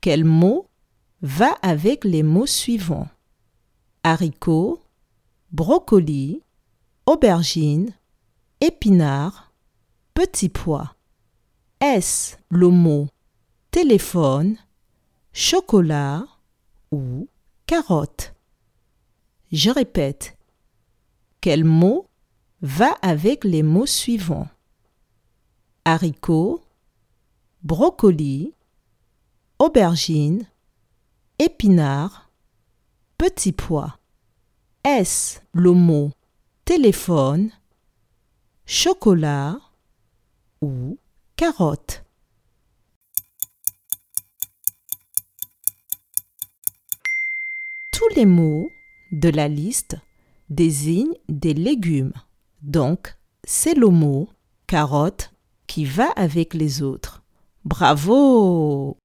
Quel 0.00 0.24
mot 0.24 0.68
va 1.22 1.52
avec 1.62 2.04
les 2.04 2.22
mots 2.22 2.46
suivants? 2.46 3.08
Haricot, 4.04 4.80
brocoli, 5.50 6.42
aubergine, 7.06 7.92
épinard, 8.60 9.52
petit 10.14 10.48
pois. 10.48 10.94
Est-ce 11.80 12.36
le 12.48 12.68
mot 12.68 13.08
téléphone, 13.70 14.56
chocolat 15.32 16.26
ou 16.92 17.28
carotte? 17.66 18.34
Je 19.50 19.70
répète. 19.70 20.36
Quel 21.40 21.64
mot 21.64 22.06
va 22.62 22.92
avec 23.02 23.44
les 23.44 23.62
mots 23.62 23.86
suivants? 23.86 24.48
Haricot, 25.84 26.62
brocoli, 27.62 28.54
aubergine, 29.58 30.46
épinard, 31.38 32.30
petit 33.16 33.52
pois. 33.52 33.98
Est-ce 34.84 35.40
le 35.52 35.72
mot 35.72 36.12
téléphone, 36.64 37.50
chocolat 38.66 39.58
ou 40.62 40.98
carotte? 41.36 42.04
Tous 47.92 48.08
les 48.14 48.26
mots 48.26 48.70
de 49.10 49.28
la 49.28 49.48
liste 49.48 49.96
désignent 50.50 51.16
des 51.28 51.54
légumes. 51.54 52.12
Donc, 52.62 53.16
c'est 53.44 53.74
le 53.74 53.88
mot 53.88 54.28
carotte 54.66 55.32
qui 55.66 55.84
va 55.84 56.10
avec 56.12 56.54
les 56.54 56.82
autres. 56.82 57.24
Bravo 57.64 58.96